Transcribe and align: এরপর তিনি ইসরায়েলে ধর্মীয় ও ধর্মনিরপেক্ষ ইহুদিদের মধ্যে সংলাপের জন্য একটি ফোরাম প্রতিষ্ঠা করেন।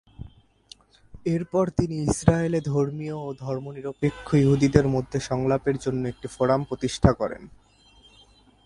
এরপর 1.25 1.65
তিনি 1.69 1.95
ইসরায়েলে 2.03 2.59
ধর্মীয় 2.65 3.15
ও 3.25 3.27
ধর্মনিরপেক্ষ 3.39 4.27
ইহুদিদের 4.35 4.87
মধ্যে 4.87 5.17
সংলাপের 5.19 5.77
জন্য 5.77 6.01
একটি 6.07 6.27
ফোরাম 6.27 6.61
প্রতিষ্ঠা 6.63 7.11
করেন। 7.13 7.43